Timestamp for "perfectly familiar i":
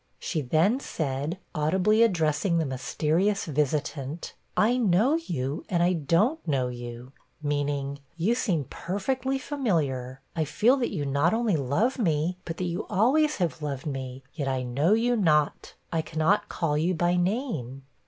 8.63-10.43